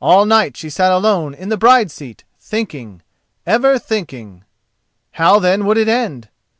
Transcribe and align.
All 0.00 0.24
night 0.24 0.56
she 0.56 0.70
sat 0.70 0.92
alone 0.92 1.34
in 1.34 1.48
the 1.48 1.56
bride's 1.56 1.92
seat 1.92 2.22
thinking—ever 2.38 3.76
thinking. 3.80 4.44
How, 5.14 5.40
then, 5.40 5.66
would 5.66 5.78
it 5.78 5.88
end? 5.88 6.28